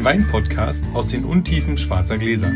[0.00, 2.50] den Wein-Podcast aus den Untiefen schwarzer Gläser.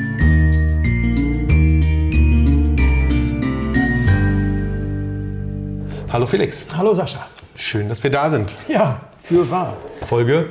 [6.10, 6.64] Hallo Felix.
[6.74, 7.26] Hallo Sascha.
[7.54, 8.54] Schön, dass wir da sind.
[8.66, 9.76] Ja, für wahr.
[10.06, 10.48] Folge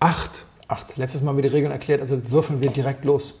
[0.00, 0.44] 8.
[0.68, 0.96] Acht.
[0.98, 3.32] Letztes Mal wieder die Regeln erklärt, also würfeln wir direkt los.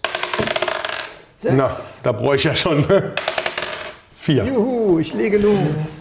[1.36, 1.54] Sechs.
[1.54, 1.68] Na,
[2.04, 2.86] da bräuchte ich ja schon
[4.16, 4.46] vier.
[4.46, 6.00] Juhu, ich lege los.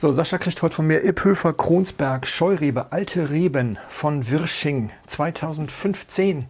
[0.00, 6.46] So, Sascha kriegt heute von mir Ipphöfer Kronsberg Scheurebe, alte Reben von Wirsching 2015.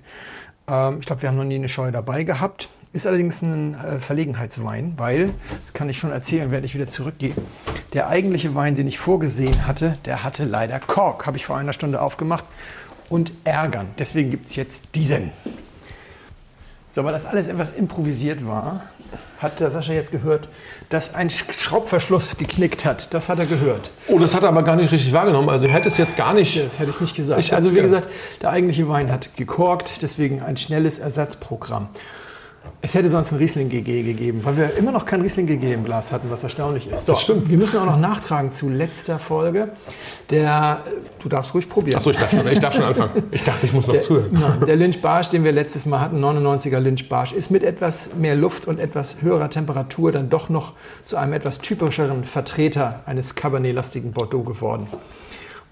[0.68, 2.68] Ähm, ich glaube, wir haben noch nie eine Scheu dabei gehabt.
[2.92, 5.32] Ist allerdings ein äh, Verlegenheitswein, weil,
[5.64, 7.32] das kann ich schon erzählen, werde ich wieder zurückgehe.
[7.94, 11.72] Der eigentliche Wein, den ich vorgesehen hatte, der hatte leider Kork, habe ich vor einer
[11.72, 12.44] Stunde aufgemacht
[13.08, 13.88] und ärgern.
[13.98, 15.32] Deswegen gibt es jetzt diesen.
[16.90, 18.82] So, weil das alles etwas improvisiert war,
[19.38, 20.48] hat der Sascha jetzt gehört,
[20.88, 23.12] dass ein Schraubverschluss geknickt hat.
[23.14, 23.90] Das hat er gehört.
[24.08, 25.48] Oh, das hat er aber gar nicht richtig wahrgenommen.
[25.48, 26.56] Also, er hätte es jetzt gar nicht.
[26.56, 27.40] Das hätte ich nicht gesagt.
[27.40, 28.08] Ich also, wie gesagt,
[28.42, 31.88] der eigentliche Wein hat gekorkt, deswegen ein schnelles Ersatzprogramm.
[32.80, 35.84] Es hätte sonst ein Riesling GG gegeben, weil wir immer noch kein Riesling GG im
[35.84, 37.06] Glas hatten, was erstaunlich ist.
[37.06, 37.48] So, Das stimmt.
[37.50, 39.70] Wir müssen auch noch nachtragen zu letzter Folge.
[40.30, 40.82] Der,
[41.20, 41.98] du darfst ruhig probieren.
[41.98, 43.22] Achso, ich darf schon, ich darf schon anfangen.
[43.30, 44.28] Ich dachte, ich muss noch Der, zuhören.
[44.32, 48.10] Nein, der Lynch Barsch, den wir letztes Mal hatten, 99er Lynch Barsch, ist mit etwas
[48.14, 50.74] mehr Luft und etwas höherer Temperatur dann doch noch
[51.04, 54.88] zu einem etwas typischeren Vertreter eines Cabernet-lastigen Bordeaux geworden.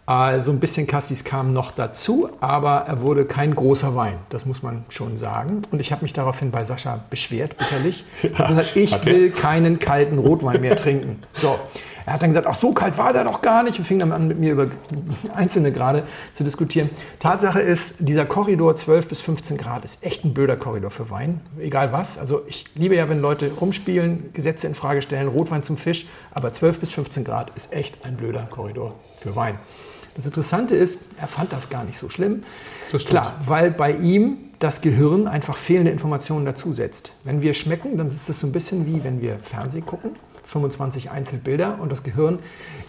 [0.09, 4.47] Äh, so ein bisschen Cassis kam noch dazu, aber er wurde kein großer Wein, das
[4.47, 5.63] muss man schon sagen.
[5.71, 8.05] Und ich habe mich daraufhin bei Sascha beschwert, bitterlich.
[8.23, 11.23] Ich habe gesagt, ich will keinen kalten Rotwein mehr trinken.
[11.35, 11.59] So.
[12.07, 14.13] Er hat dann gesagt, ach so kalt war der doch gar nicht und fing dann
[14.13, 14.71] an mit mir über
[15.35, 16.89] einzelne Grade zu diskutieren.
[17.19, 21.41] Tatsache ist, dieser Korridor 12 bis 15 Grad ist echt ein blöder Korridor für Wein,
[21.59, 22.17] egal was.
[22.17, 26.53] Also ich liebe ja, wenn Leute rumspielen, Gesetze in Frage stellen, Rotwein zum Fisch, aber
[26.53, 29.59] 12 bis 15 Grad ist echt ein blöder Korridor für Wein.
[30.15, 32.45] Das Interessante ist, er fand das gar nicht so schlimm.
[33.07, 37.13] Klar, weil bei ihm das Gehirn einfach fehlende Informationen dazusetzt.
[37.25, 40.13] Wenn wir schmecken, dann ist das so ein bisschen wie wenn wir Fernsehen gucken.
[40.47, 42.39] 25 Einzelbilder und das Gehirn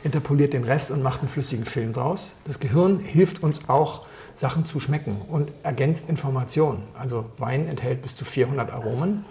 [0.04, 2.34] interpoliert den Rest und macht einen flüssigen Film draus.
[2.46, 6.84] Das Gehirn hilft uns auch, Sachen zu schmecken und ergänzt Informationen.
[6.98, 9.26] Also Wein enthält bis zu 400 Aromen.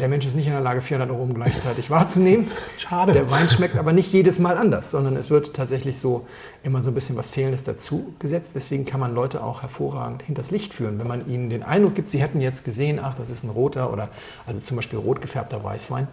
[0.00, 2.50] Der Mensch ist nicht in der Lage, 400 Aromen gleichzeitig wahrzunehmen.
[2.78, 3.12] Schade.
[3.12, 6.26] Der Wein schmeckt aber nicht jedes Mal anders, sondern es wird tatsächlich so
[6.62, 8.52] immer so ein bisschen was Fehlendes dazu gesetzt.
[8.54, 12.10] Deswegen kann man Leute auch hervorragend hinters Licht führen, wenn man ihnen den Eindruck gibt,
[12.10, 14.08] sie hätten jetzt gesehen, ach, das ist ein roter oder
[14.46, 16.08] also zum Beispiel rot gefärbter Weißwein.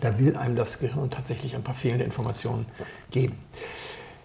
[0.00, 2.66] Da will einem das Gehirn tatsächlich ein paar fehlende Informationen
[3.10, 3.38] geben.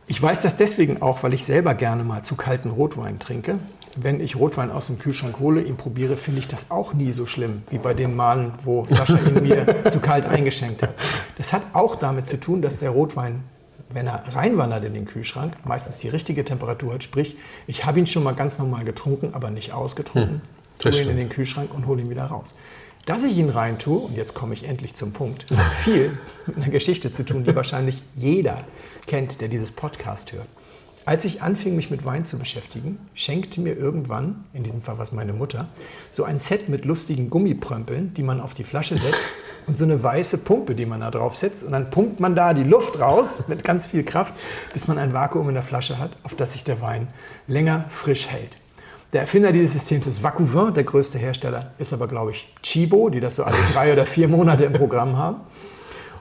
[0.07, 3.57] Ich weiß das deswegen auch, weil ich selber gerne mal zu kalten Rotwein trinke.
[3.95, 7.25] Wenn ich Rotwein aus dem Kühlschrank hole, ihn probiere, finde ich das auch nie so
[7.25, 10.93] schlimm wie bei den Malen, wo Sascha ihn mir zu kalt eingeschenkt hat.
[11.37, 13.43] Das hat auch damit zu tun, dass der Rotwein,
[13.89, 17.03] wenn er reinwandert in den Kühlschrank, meistens die richtige Temperatur hat.
[17.03, 20.41] Sprich, ich habe ihn schon mal ganz normal getrunken, aber nicht ausgetrunken.
[20.77, 22.53] das tue ihn in den Kühlschrank und hole ihn wieder raus.
[23.05, 26.17] Dass ich ihn rein tue, und jetzt komme ich endlich zum Punkt, hat viel
[26.47, 28.63] mit einer Geschichte zu tun, die wahrscheinlich jeder
[29.05, 30.47] kennt, der dieses Podcast hört.
[31.05, 35.03] Als ich anfing, mich mit Wein zu beschäftigen, schenkte mir irgendwann, in diesem Fall war
[35.03, 35.67] es meine Mutter,
[36.09, 39.31] so ein Set mit lustigen Gummiprömpeln, die man auf die Flasche setzt
[39.67, 41.61] und so eine weiße Pumpe, die man da drauf setzt.
[41.61, 44.33] Und dann pumpt man da die Luft raus mit ganz viel Kraft,
[44.73, 47.07] bis man ein Vakuum in der Flasche hat, auf das sich der Wein
[47.45, 48.57] länger frisch hält.
[49.13, 53.19] Der Erfinder dieses Systems ist Vacuvin, der größte Hersteller ist aber, glaube ich, Chibo, die
[53.19, 55.41] das so alle drei oder vier Monate im Programm haben.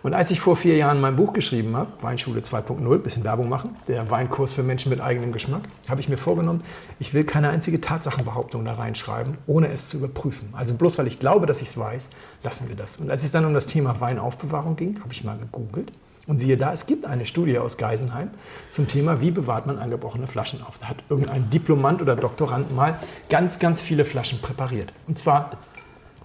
[0.05, 3.75] Und als ich vor vier Jahren mein Buch geschrieben habe, Weinschule 2.0, bisschen Werbung machen,
[3.89, 6.63] der Weinkurs für Menschen mit eigenem Geschmack, habe ich mir vorgenommen,
[6.99, 10.51] ich will keine einzige Tatsachenbehauptung da reinschreiben, ohne es zu überprüfen.
[10.53, 12.11] Also bloß weil ich glaube, dass ich es weiß,
[12.43, 12.99] lassen wir das.
[12.99, 15.91] Und als es dann um das Thema Weinaufbewahrung ging, habe ich mal gegoogelt.
[16.27, 18.31] Und siehe da, es gibt eine Studie aus Geisenheim
[18.71, 20.79] zum Thema, wie bewahrt man angebrochene Flaschen auf.
[20.79, 22.99] Da hat irgendein Diplomant oder Doktorand mal
[23.29, 24.93] ganz, ganz viele Flaschen präpariert.
[25.07, 25.59] Und zwar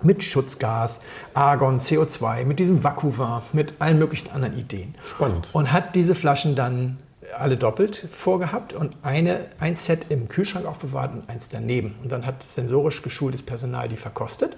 [0.02, 1.02] mit Schutzgas,
[1.34, 4.96] Argon, CO2, mit diesem Vacuvin, mit allen möglichen anderen Ideen.
[5.16, 5.50] Spannend.
[5.52, 6.98] Und hat diese Flaschen dann
[7.38, 11.96] alle doppelt vorgehabt und eine, ein Set im Kühlschrank aufbewahrt und eins daneben.
[12.02, 14.58] Und dann hat sensorisch geschultes Personal die verkostet.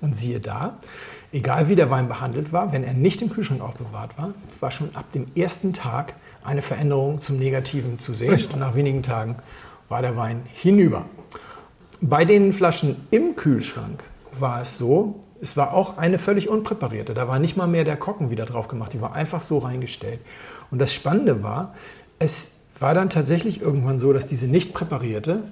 [0.00, 0.78] Und siehe da,
[1.32, 4.94] egal wie der Wein behandelt war, wenn er nicht im Kühlschrank aufbewahrt war, war schon
[4.94, 8.32] ab dem ersten Tag eine Veränderung zum Negativen zu sehen.
[8.32, 8.52] Echt?
[8.52, 9.36] Und nach wenigen Tagen
[9.88, 11.04] war der Wein hinüber.
[12.00, 17.14] Bei den Flaschen im Kühlschrank war es so, es war auch eine völlig unpräparierte.
[17.14, 20.20] Da war nicht mal mehr der Korken wieder drauf gemacht, die war einfach so reingestellt.
[20.70, 21.74] Und das Spannende war,
[22.18, 25.42] es war dann tatsächlich irgendwann so, dass diese nicht präparierte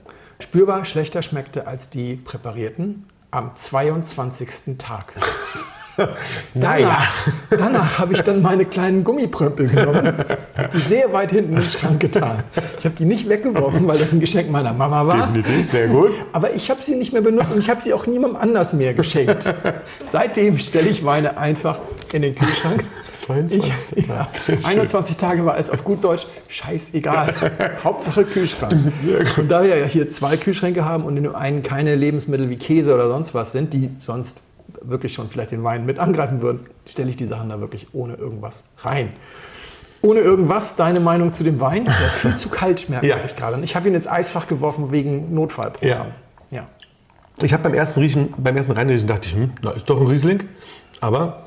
[0.41, 4.79] spürbar schlechter schmeckte als die präparierten am 22.
[4.79, 5.15] Tag.
[6.55, 7.13] Danach,
[7.51, 10.07] danach habe ich dann meine kleinen Gummiprömpel genommen,
[10.57, 12.43] habe die sehr weit hinten in den Schrank getan.
[12.79, 15.27] Ich habe die nicht weggeworfen, weil das ein Geschenk meiner Mama war.
[15.29, 16.11] Definitiv, sehr gut.
[16.33, 18.95] Aber ich habe sie nicht mehr benutzt und ich habe sie auch niemandem anders mehr
[18.95, 19.53] geschenkt.
[20.13, 21.81] Seitdem stelle ich Weine einfach
[22.13, 22.85] in den Kühlschrank.
[23.27, 24.29] 22 Ich, ja,
[24.63, 27.35] 21 Tage war es auf gut Deutsch scheißegal.
[27.85, 28.75] Hauptsache Kühlschrank.
[29.37, 32.57] Und da wir ja hier zwei Kühlschränke haben und in dem einen keine Lebensmittel wie
[32.57, 34.39] Käse oder sonst was sind, die sonst
[34.83, 38.15] wirklich schon vielleicht den Wein mit angreifen würden, stelle ich die Sachen da wirklich ohne
[38.15, 39.11] irgendwas rein.
[40.01, 41.85] Ohne irgendwas, deine Meinung zu dem Wein?
[41.87, 43.17] Der ist viel zu kalt, merke Ja.
[43.25, 43.61] ich gerade.
[43.63, 46.09] Ich habe ihn ins Eisfach geworfen wegen Notfallprogramm.
[46.51, 46.67] Ja.
[47.41, 50.09] Ich habe beim ersten Riechen, beim ersten Reinriechen dachte ich, hm, na, ist doch ein
[50.09, 50.43] Riesling.
[51.01, 51.45] Aber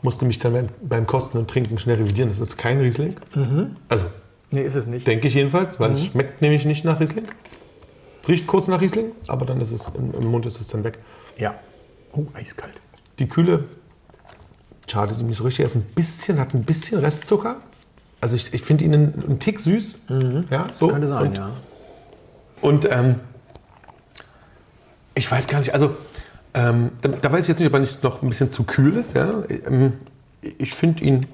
[0.00, 2.30] musste mich dann beim, beim Kosten und Trinken schnell revidieren.
[2.30, 3.16] Das ist kein Riesling.
[3.90, 4.06] Also
[4.50, 5.06] Nee, ist es nicht.
[5.06, 7.26] denke ich jedenfalls, weil es schmeckt nämlich nicht nach Riesling.
[8.26, 10.98] Riecht kurz nach Riesling, aber dann ist es im, im Mund ist es dann weg.
[11.36, 11.54] Ja.
[12.12, 12.74] Oh, eiskalt.
[13.18, 13.64] Die Kühle
[14.86, 15.60] schadet ihm nicht so richtig.
[15.60, 17.56] Er ist ein bisschen, hat ein bisschen Restzucker.
[18.20, 19.94] Also ich, ich finde ihn einen, einen Tick süß.
[20.50, 20.88] Ja, so.
[20.88, 21.50] Könnte sein, und, ja.
[22.60, 23.16] Und ähm,
[25.14, 25.96] ich weiß gar nicht, also
[26.54, 28.96] ähm, da, da weiß ich jetzt nicht, ob er nicht noch ein bisschen zu kühl
[28.96, 29.14] ist.
[29.14, 29.42] Ja?
[29.66, 29.94] Ähm,
[30.40, 31.26] ich finde ihn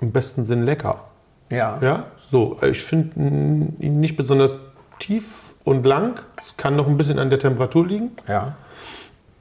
[0.00, 1.04] im besten Sinn lecker.
[1.50, 1.78] Ja.
[1.80, 2.58] Ja, so.
[2.62, 4.52] Ich finde ihn nicht besonders
[4.98, 5.24] tief
[5.64, 6.20] und lang.
[6.42, 8.10] Es kann noch ein bisschen an der Temperatur liegen.
[8.28, 8.56] ja.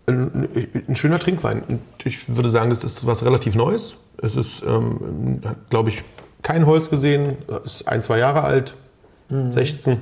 [0.07, 0.49] Ein,
[0.87, 1.63] ein schöner Trinkwein.
[1.67, 3.95] Und ich würde sagen, das ist was relativ Neues.
[4.21, 6.03] Es ist, ähm, hat, glaube ich,
[6.43, 7.37] kein Holz gesehen.
[7.63, 8.75] Ist ein, zwei Jahre alt.
[9.29, 9.99] 16.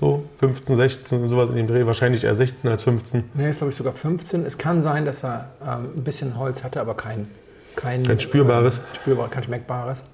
[0.00, 1.84] So, 15, 16, sowas in dem Dreh.
[1.84, 3.24] Wahrscheinlich eher 16 als 15.
[3.34, 4.46] Nee, ist glaube ich sogar 15.
[4.46, 7.28] Es kann sein, dass er ähm, ein bisschen Holz hatte, aber kein,
[7.74, 8.78] kein, Kein spürbares.
[8.78, 10.04] Äh, spürbar, kein schmeckbares.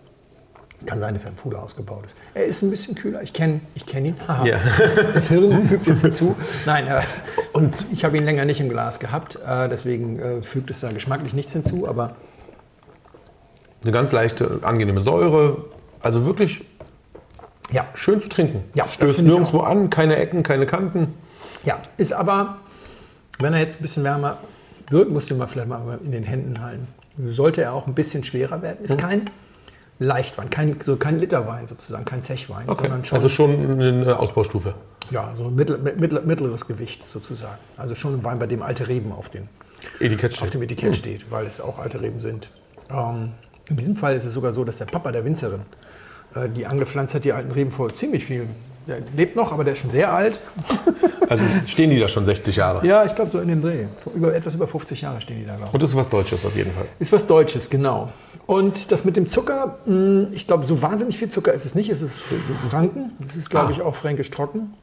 [0.80, 2.16] Es kann sein, dass er im Puder ausgebaut ist.
[2.32, 3.22] Er ist ein bisschen kühler.
[3.22, 4.16] Ich kenne ich kenn ihn.
[4.26, 4.46] Haha.
[4.46, 4.58] Ja.
[5.14, 6.34] Das Hirn fügt jetzt hinzu.
[6.64, 7.02] Nein, äh,
[7.54, 9.36] und ich habe ihn länger nicht im Glas gehabt.
[9.46, 11.88] Äh, deswegen äh, fügt es da geschmacklich nichts hinzu.
[11.88, 12.16] Aber
[13.82, 15.64] Eine ganz leichte, angenehme Säure.
[16.00, 16.64] Also wirklich
[17.70, 18.64] ja, schön zu trinken.
[18.74, 21.14] Ja, Stößt nirgendwo an, keine Ecken, keine Kanten.
[21.64, 22.58] ja, ist aber,
[23.40, 24.36] wenn er jetzt ein bisschen wärmer
[24.90, 26.88] wird, musst du ihn mal vielleicht mal in den Händen halten.
[27.16, 28.84] Sollte er auch ein bisschen schwerer werden.
[28.84, 29.22] Ist kein
[29.98, 32.82] Leichtwein, kein, so kein Literwein sozusagen, kein Zechwein, Okay.
[32.82, 34.74] sondern schon Also schon eine Ausbaustufe.
[35.10, 37.58] Ja, so ein mittel, mittel, mittleres Gewicht sozusagen.
[37.76, 39.48] Also schon ein Wein, bei dem alte Reben auf, den,
[40.00, 42.48] Etikett auf dem Etikett steht, weil es auch alte Reben sind.
[42.90, 43.30] Ähm,
[43.68, 45.62] in diesem Fall ist es sogar so, dass der Papa der Winzerin,
[46.34, 48.46] äh, die angepflanzt hat, die alten Reben vor ziemlich viel.
[48.86, 50.40] Der lebt noch, aber der ist schon sehr alt.
[51.26, 52.86] Also stehen die da schon 60 Jahre.
[52.86, 53.86] Ja, ich glaube so in dem Dreh.
[53.96, 55.72] Vor über, etwas über 50 Jahre stehen die da, glaube ich.
[55.74, 56.84] Und das ist was Deutsches auf jeden Fall.
[56.98, 58.12] Ist was Deutsches, genau.
[58.44, 61.88] Und das mit dem Zucker, mh, ich glaube, so wahnsinnig viel Zucker ist es nicht.
[61.88, 62.20] Es ist
[62.70, 63.12] Franken.
[63.26, 63.70] Es ist, glaube Ah.
[63.70, 64.74] ich, auch fränkisch trocken.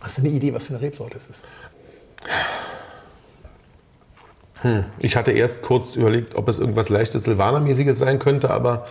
[0.00, 1.44] Hast du eine Idee, was für eine Rebsorte es ist?
[4.98, 8.86] Ich hatte erst kurz überlegt, ob es irgendwas leichtes Silvaner-mäßiges sein könnte, aber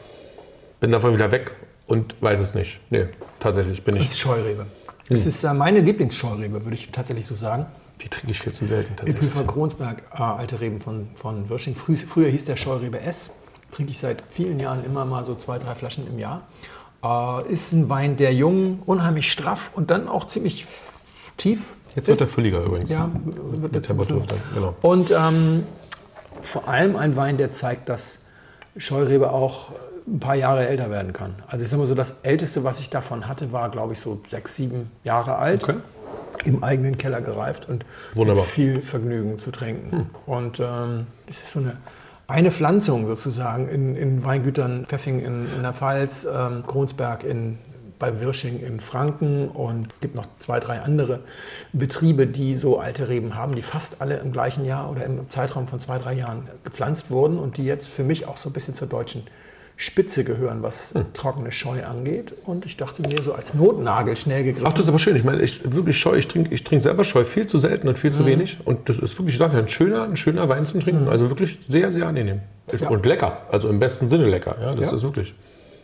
[0.79, 1.51] bin davon wieder weg
[1.87, 2.79] und weiß es nicht.
[2.89, 3.07] Nee,
[3.39, 4.09] tatsächlich bin Es ich.
[4.11, 4.65] ist Scheurebe.
[5.09, 7.65] Es ist äh, meine Lieblingsscheurebe, würde ich tatsächlich so sagen.
[8.01, 9.15] Die trinke ich viel zu selten tatsächlich.
[9.17, 11.75] Epilfer Kronsberg, äh, alte Reben von, von Wirsching.
[11.75, 13.31] Frü früher hieß der Scheurebe S.
[13.71, 16.47] Trinke ich seit vielen Jahren immer mal so zwei, drei Flaschen im Jahr.
[17.03, 20.65] Äh, ist ein Wein, der jung, unheimlich straff und dann auch ziemlich
[21.37, 21.61] tief
[21.95, 22.27] Jetzt wird ist.
[22.27, 22.91] er fülliger übrigens.
[22.91, 24.23] Ja, wird Mit Temperatur
[24.53, 24.75] genau.
[24.81, 25.63] Und ähm,
[26.41, 28.19] vor allem ein Wein, der zeigt, dass
[28.77, 29.71] Scheurebe auch
[30.07, 31.35] ein paar Jahre älter werden kann.
[31.47, 34.21] Also ich sag mal so, das Älteste, was ich davon hatte, war, glaube ich, so
[34.29, 35.63] sechs, sieben Jahre alt.
[35.63, 35.75] Okay.
[36.45, 37.83] Im eigenen Keller gereift und
[38.13, 38.43] Wunderbar.
[38.43, 40.11] mit viel Vergnügen zu trinken.
[40.27, 41.77] Und ähm, es ist so eine,
[42.27, 47.57] eine Pflanzung sozusagen in, in Weingütern, Pfeffing in, in der Pfalz, ähm, Kronsberg in,
[47.99, 51.21] bei Wirsching in Franken und es gibt noch zwei, drei andere
[51.73, 55.67] Betriebe, die so alte Reben haben, die fast alle im gleichen Jahr oder im Zeitraum
[55.67, 58.73] von zwei, drei Jahren gepflanzt wurden und die jetzt für mich auch so ein bisschen
[58.73, 59.23] zur deutschen
[59.79, 62.33] Spitze gehören, was trockene Scheu angeht.
[62.45, 64.65] Und ich dachte mir so als Notnagel schnell gegriffen.
[64.67, 65.15] Ach, das ist aber schön.
[65.15, 66.15] Ich meine, ich wirklich Scheu.
[66.17, 68.57] Ich trinke ich trink selber Scheu viel zu selten und viel zu wenig.
[68.65, 71.07] Und das ist wirklich, ich sage ja, ein schöner, ein schöner Wein zum Trinken.
[71.07, 72.41] Also wirklich sehr, sehr angenehm.
[72.79, 72.89] Ja.
[72.89, 73.43] Und lecker.
[73.51, 74.57] Also im besten Sinne lecker.
[74.59, 74.95] Ja, das Ja.
[74.95, 75.35] ist wirklich.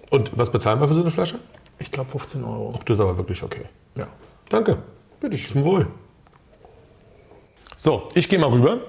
[0.10, 1.36] Und was bezahlen wir für so eine Flasche?
[1.80, 2.74] Ich glaube 15 Euro.
[2.78, 3.66] Ach, das ist aber wirklich okay.
[3.96, 4.08] Ja.
[4.50, 4.78] Danke.
[5.20, 5.54] Bitte schön.
[5.54, 5.88] Zum Wohl.
[7.76, 8.80] So, ich gehe mal rüber.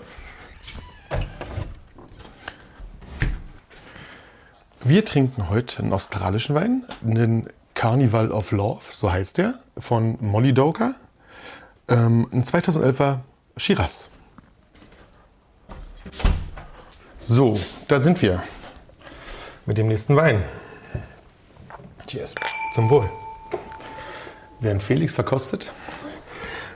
[4.86, 10.52] Wir trinken heute einen australischen Wein, einen Carnival of Love, so heißt der, von Molly
[10.52, 10.94] Doker.
[11.88, 13.20] Ähm, ein 2011er
[13.56, 14.08] Shiraz.
[17.18, 18.42] So, da sind wir.
[19.66, 20.44] Mit dem nächsten Wein.
[22.14, 22.36] Cheers.
[22.74, 23.10] Zum Wohl.
[24.60, 25.72] Während Felix verkostet,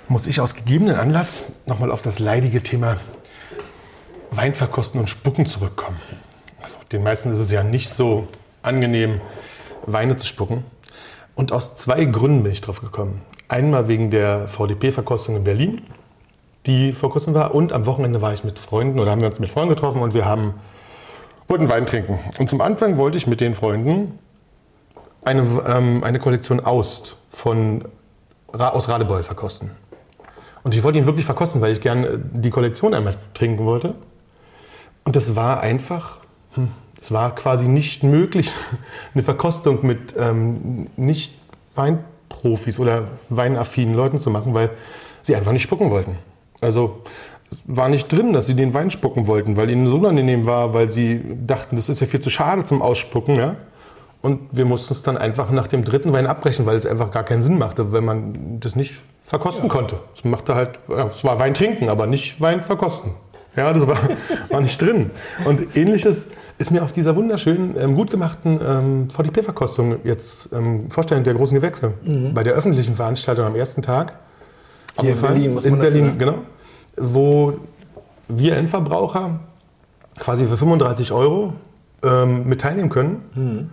[0.09, 2.97] muss ich aus gegebenen Anlass nochmal auf das leidige Thema
[4.31, 6.01] Wein verkosten und spucken zurückkommen.
[6.61, 8.27] Also den meisten ist es ja nicht so
[8.63, 9.21] angenehm,
[9.87, 10.65] Weine zu spucken.
[11.37, 13.23] Und aus zwei Gründen bin ich drauf gekommen.
[13.47, 15.83] Einmal wegen der VDP-Verkostung in Berlin,
[16.67, 17.55] die vor kurzem war.
[17.55, 20.15] Und am Wochenende war ich mit Freunden oder haben wir uns mit Freunden getroffen und
[20.15, 20.55] wir haben,
[21.47, 22.19] wollten Wein trinken.
[22.41, 24.19] Und zum Anfang wollte ich mit den Freunden
[25.25, 27.85] eine, ähm, eine Kollektion Aust von,
[28.53, 29.71] aus Radebeul verkosten.
[30.65, 33.95] Und ich wollte ihn wirklich verkosten, weil ich gerne die Kollektion einmal trinken wollte.
[35.05, 36.19] Und das war einfach,
[36.55, 36.69] hm,
[37.01, 38.51] es war quasi nicht möglich,
[39.15, 41.35] eine Verkostung mit ähm, nicht
[41.75, 44.71] Weinprofis oder weinaffinen Leuten zu machen, weil
[45.23, 46.17] sie einfach nicht spucken wollten.
[46.61, 47.03] Also
[47.51, 50.75] es war nicht drin, dass sie den Wein spucken wollten, weil ihnen so unangenehm war,
[50.75, 53.37] weil sie dachten, das ist ja viel zu schade zum Ausspucken.
[53.37, 53.57] Ja?
[54.21, 57.23] Und wir mussten es dann einfach nach dem dritten Wein abbrechen, weil es einfach gar
[57.23, 58.95] keinen Sinn machte, wenn man das nicht
[59.27, 59.73] verkosten ja.
[59.73, 59.97] konnte.
[60.15, 60.79] Es machte halt,
[61.11, 63.13] es war Wein trinken, aber nicht Wein verkosten.
[63.55, 63.99] Ja, das war,
[64.51, 65.11] war nicht drin.
[65.45, 71.23] Und ähnliches ist mir auf dieser wunderschönen, ähm, gut gemachten ähm, VDP-Verkostung jetzt ähm, vorstellen,
[71.23, 71.93] der großen Gewächse.
[72.03, 72.35] Mhm.
[72.35, 74.15] Bei der öffentlichen Veranstaltung am ersten Tag.
[75.01, 76.35] Hier in Berlin, muss in man Berlin, genau.
[76.97, 77.55] Wo
[78.27, 79.39] wir Endverbraucher
[80.19, 81.53] quasi für 35 Euro
[82.03, 83.23] ähm, mit teilnehmen können.
[83.35, 83.71] Mhm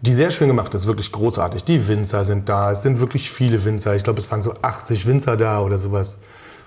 [0.00, 1.64] die sehr schön gemacht ist, wirklich großartig.
[1.64, 3.96] Die Winzer sind da, es sind wirklich viele Winzer.
[3.96, 6.18] Ich glaube, es waren so 80 Winzer da oder sowas.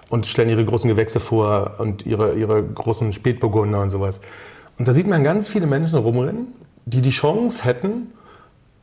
[0.09, 4.19] Und stellen ihre großen Gewächse vor und ihre, ihre großen Spätburgunder und sowas.
[4.77, 6.47] Und da sieht man ganz viele Menschen rumrennen,
[6.85, 8.11] die die Chance hätten,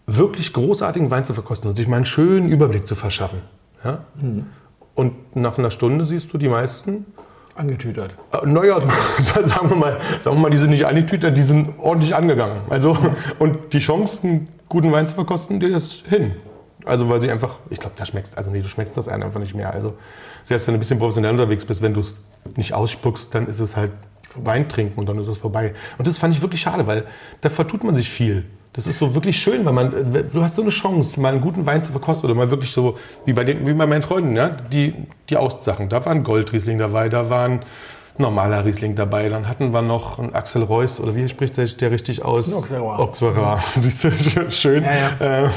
[0.06, 3.40] wirklich großartigen Wein zu verkosten und sich mal einen schönen Überblick zu verschaffen.
[3.84, 4.04] Ja?
[4.14, 4.46] Mhm.
[4.94, 7.04] Und nach einer Stunde siehst du die meisten
[7.58, 8.14] Angetütert.
[8.32, 8.80] Äh, naja,
[9.18, 12.58] sagen wir, mal, sagen wir mal, die sind nicht angetütert, die sind ordentlich angegangen.
[12.70, 12.96] Also,
[13.38, 16.36] und die Chance, einen guten Wein zu verkosten, die ist hin.
[16.84, 19.54] Also, weil sie einfach, ich glaube, da schmeckst, also nee, du schmeckst das einfach nicht
[19.54, 19.72] mehr.
[19.72, 19.94] Also,
[20.44, 22.20] selbst wenn du ein bisschen professionell unterwegs bist, wenn du es
[22.56, 23.90] nicht ausspuckst, dann ist es halt
[24.36, 25.74] Wein trinken und dann ist es vorbei.
[25.98, 27.04] Und das fand ich wirklich schade, weil
[27.40, 28.44] da vertut man sich viel.
[28.72, 29.90] Das ist so wirklich schön, weil man,
[30.32, 32.96] du hast so eine Chance, mal einen guten Wein zu verkosten oder mal wirklich so,
[33.24, 34.94] wie bei, den, wie bei meinen Freunden, ja, die,
[35.30, 35.88] die Austsachen.
[35.88, 37.64] Da war ein Goldriesling dabei, da war ein
[38.18, 41.90] normaler Riesling dabei, dann hatten wir noch einen Axel Reuss, oder wie spricht der, der
[41.90, 42.52] richtig aus?
[42.52, 42.98] Auxerrois.
[42.98, 44.84] Auxerrois, siehst du, schön.
[44.84, 45.50] Ja, ja.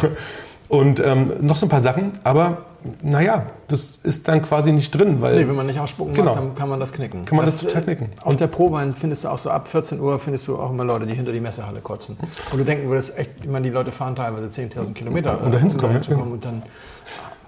[0.71, 2.65] Äh, und ähm, noch so ein paar Sachen, aber
[3.03, 5.35] naja, das ist dann quasi nicht drin, weil.
[5.35, 6.33] Nee, wenn man nicht ausspucken genau.
[6.33, 7.25] kann, kann man das knicken.
[7.25, 8.09] Kann man das, das total knicken.
[8.23, 11.05] Auf der Probein findest du auch so ab 14 Uhr findest du auch immer Leute,
[11.05, 12.17] die hinter die Messehalle kotzen.
[12.51, 15.43] Und du denken würdest echt, ich meine, die Leute fahren teilweise 10.000 Kilometer.
[15.43, 16.01] Um dahin zu kommen.
[16.09, 16.63] Um und dann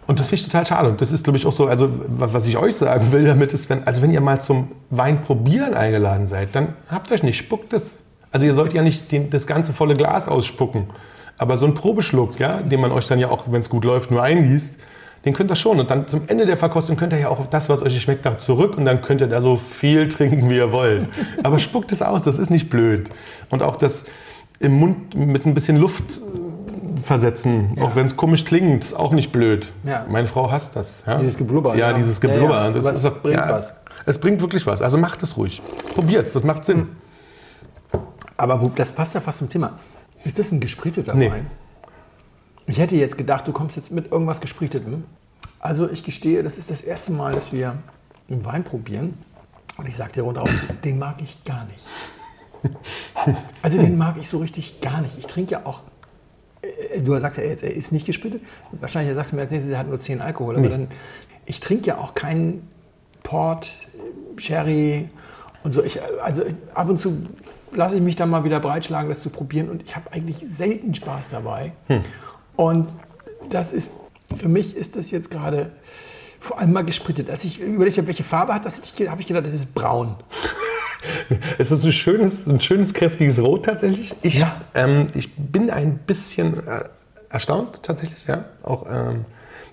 [0.06, 0.89] und das finde ich total schade.
[0.89, 3.70] Und das ist, glaube ich, auch so, also was ich euch sagen will damit ist,
[3.70, 7.74] wenn, also wenn ihr mal zum Wein probieren eingeladen seid, dann habt euch nicht, spuckt
[7.74, 7.98] es.
[8.32, 10.88] Also ihr sollt ja nicht den, das ganze volle Glas ausspucken.
[11.38, 14.12] Aber so ein Probeschluck, ja, den man euch dann ja auch, wenn es gut läuft,
[14.12, 14.75] nur eingießt,
[15.25, 15.80] den könnt ihr schon.
[15.80, 18.25] Und dann zum Ende der Verkostung könnt ihr ja auch auf das, was euch schmeckt,
[18.25, 21.08] da zurück und dann könnt ihr da so viel trinken, wie ihr wollt.
[21.44, 23.10] Aber spuckt es aus, das ist nicht blöd.
[23.50, 24.06] Und auch das
[24.60, 26.04] im Mund mit ein bisschen Luft
[27.02, 27.84] versetzen, ja.
[27.84, 29.72] auch wenn es komisch klingt, ist auch nicht blöd.
[29.84, 30.06] Ja.
[30.10, 31.04] Meine Frau hasst das.
[31.06, 31.18] Ja?
[31.18, 31.75] Dieses Geblubber.
[31.75, 32.72] Ja, dieses Geblubber.
[32.74, 33.74] Das, das ist, bringt was.
[34.06, 34.82] Es bringt wirklich was.
[34.82, 35.62] Also macht es ruhig.
[35.94, 36.88] Probiert es, das macht Sinn.
[38.38, 39.74] Aber das passt ja fast zum Thema.
[40.25, 41.30] Ist das ein gespriteter nee.
[41.30, 41.48] Wein?
[42.65, 45.03] Ich hätte jetzt gedacht, du kommst jetzt mit irgendwas Gespritetem.
[45.60, 47.77] Also ich gestehe, das ist das erste Mal, dass wir
[48.30, 49.18] einen Wein probieren.
[49.77, 50.46] Und ich sage dir runter,
[50.84, 51.86] den mag ich gar nicht.
[53.62, 55.18] Also den mag ich so richtig gar nicht.
[55.18, 55.84] Ich trinke ja auch,
[56.62, 58.42] äh, du sagst ja jetzt, er ist nicht gespritet.
[58.72, 60.58] Wahrscheinlich sagst du mir als nächstes, er hat nur 10 Alkohol.
[60.58, 60.88] Aber dann,
[61.46, 62.68] ich trinke ja auch keinen
[63.22, 63.77] Port,
[64.38, 65.10] Sherry
[65.63, 65.84] und so.
[65.84, 67.22] Ich, also ab und zu
[67.75, 69.70] lasse ich mich dann mal wieder breitschlagen, das zu probieren.
[69.70, 71.74] Und ich habe eigentlich selten Spaß dabei.
[71.88, 72.01] Hm.
[72.56, 72.89] Und
[73.50, 73.92] das ist,
[74.36, 75.72] für mich ist das jetzt gerade
[76.39, 77.30] vor allem mal gesprittet.
[77.30, 80.15] Als ich überlegt habe, welche Farbe hat das, habe ich gedacht, das ist braun.
[81.58, 84.13] es ist ein schönes, ein schönes, kräftiges Rot tatsächlich.
[84.22, 84.62] Ich, ja.
[84.74, 86.84] ähm, ich bin ein bisschen äh,
[87.30, 88.46] erstaunt tatsächlich, ja.
[88.62, 89.25] Auch ähm,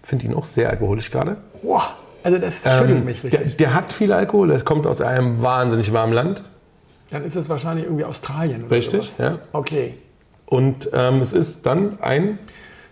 [0.03, 1.37] finde ihn auch sehr alkoholisch gerade.
[1.63, 3.41] Boah, also das schüttelt ähm, mich richtig.
[3.41, 6.43] Der, der, hat viel Alkohol, er kommt aus einem wahnsinnig warmen Land.
[7.11, 9.19] Dann ist es wahrscheinlich irgendwie Australien oder Richtig, sowas.
[9.19, 9.39] ja.
[9.53, 9.95] Okay.
[10.47, 12.39] Und ähm, es ist dann ein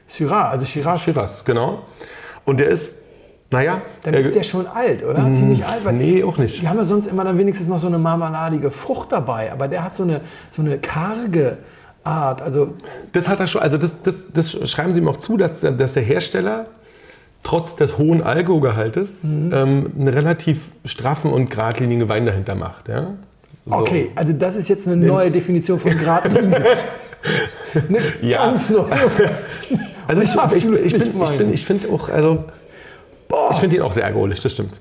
[0.07, 1.03] Syrah, also Shiraz.
[1.03, 1.81] Shiraz, genau.
[2.45, 2.95] Und der ist,
[3.51, 3.83] naja.
[4.03, 5.23] Dann ist der schon alt, oder?
[5.23, 5.85] Mh, Ziemlich alt.
[5.85, 6.63] Weil nee, auch nicht.
[6.63, 9.53] Die haben ja sonst immer dann wenigstens noch so eine marmeladige Frucht dabei.
[9.53, 11.59] Aber der hat so eine, so eine karge
[12.05, 12.41] Art.
[12.43, 12.75] Also
[13.13, 15.93] das hat er schon, also das, das, das schreiben sie ihm auch zu, dass, dass
[15.93, 16.67] der Hersteller
[17.43, 19.51] trotz des hohen Alkoholgehaltes mhm.
[19.53, 22.89] ähm, einen relativ straffen und geradlinigen Wein dahinter macht.
[22.89, 23.15] Ja?
[23.69, 23.77] So.
[23.77, 26.65] Okay, also das ist jetzt eine neue Definition von geradlinig.
[28.23, 28.47] ja.
[28.47, 28.85] Ganz neu.
[30.07, 32.45] Also ich, ich, ich, ich, ich finde auch, also
[33.29, 33.51] Boah.
[33.53, 34.81] ich finde ihn auch sehr alkoholisch, das stimmt.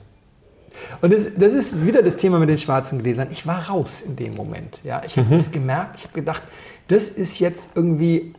[1.01, 3.27] Und das, das ist wieder das Thema mit den schwarzen Gläsern.
[3.31, 4.79] Ich war raus in dem Moment.
[4.83, 5.97] Ja, ich habe das gemerkt.
[5.97, 6.43] Ich habe gedacht,
[6.87, 8.33] das ist jetzt irgendwie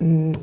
[0.00, 0.36] ein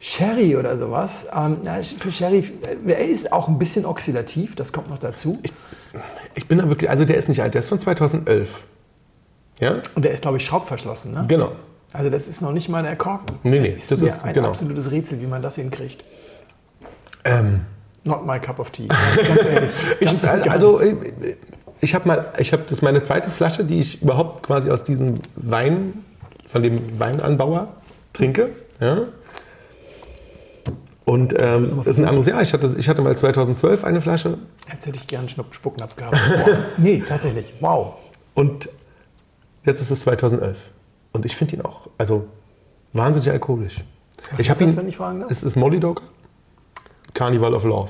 [0.00, 1.26] Sherry oder sowas.
[1.34, 2.44] Ähm, na, für Sherry,
[2.86, 4.54] er ist auch ein bisschen oxidativ.
[4.54, 5.38] Das kommt noch dazu.
[6.34, 8.50] Ich bin da wirklich, also der ist nicht alt, der ist von 2011.
[9.62, 9.80] Ja?
[9.94, 11.12] Und der ist, glaube ich, schraubverschlossen.
[11.12, 11.24] Ne?
[11.28, 11.52] Genau.
[11.92, 13.38] Also das ist noch nicht mal der Korken.
[13.44, 14.48] Nee, nee, das ist das mir ist- ein genau.
[14.48, 16.04] absolutes Rätsel, wie man das hinkriegt.
[17.24, 17.60] Ähm,
[18.04, 18.88] Not my cup of tea.
[19.16, 19.70] Ganz ehrlich.
[20.00, 20.96] Ganz ich, und gar also äh,
[21.80, 24.82] ich habe mal, ich habe das ist meine zweite Flasche, die ich überhaupt quasi aus
[24.82, 26.02] diesem Wein,
[26.50, 27.68] von dem Weinanbauer
[28.12, 28.48] trinke.
[28.80, 29.02] Ja?
[31.04, 32.42] Und ähm, das ist ein anderes Jahr.
[32.42, 34.38] Ich hatte, ich hatte mal 2012 eine Flasche
[34.72, 36.16] Jetzt hätte ich gern einen Spucknapf gehabt.
[36.16, 36.48] Wow.
[36.78, 37.54] nee, tatsächlich.
[37.60, 37.94] Wow.
[38.34, 38.68] und
[39.64, 40.56] jetzt ist es 2011.
[41.12, 42.26] Und ich finde ihn auch, also
[42.92, 43.82] wahnsinnig alkoholisch.
[44.30, 45.30] Was ich ist das, ihn, wenn ich fragen darf?
[45.30, 46.02] Es ist Molly Dog,
[47.14, 47.88] Carnival of Love.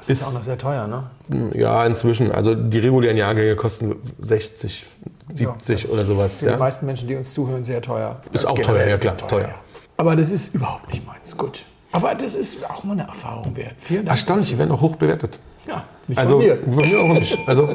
[0.00, 1.50] Das ist ja auch noch sehr teuer, ne?
[1.54, 2.32] Ja, inzwischen.
[2.32, 4.86] Also die regulären Jahrgänge kosten 60,
[5.34, 6.38] 70 oder sowas.
[6.38, 6.56] Für die Ja.
[6.56, 8.20] meisten Menschen, die uns zuhören, sehr teuer.
[8.32, 9.54] Ist auch teuer, ja ist klar, teuer.
[9.98, 11.36] Aber das ist überhaupt nicht meins.
[11.36, 11.66] Gut.
[11.92, 13.74] Aber das ist auch mal eine Erfahrung wert.
[13.76, 14.16] Vielen Dank.
[14.16, 15.38] Erstaunlich, die werden auch hoch bewertet.
[15.68, 16.56] Ja, nicht Also von mir.
[16.56, 17.38] von mir auch nicht.
[17.46, 17.74] Also